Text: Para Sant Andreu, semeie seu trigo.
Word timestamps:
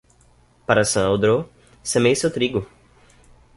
Para 0.69 0.83
Sant 0.91 1.09
Andreu, 1.13 1.45
semeie 1.83 2.15
seu 2.15 2.33
trigo. 2.39 2.65